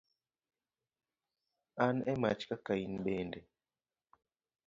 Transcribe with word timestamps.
An 1.85 1.95
e 2.11 2.13
mach 2.21 2.43
kaka 2.49 2.73
in 2.85 2.93
bende. 3.05 3.39